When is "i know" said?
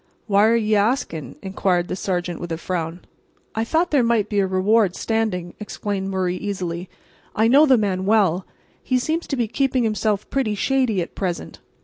7.35-7.67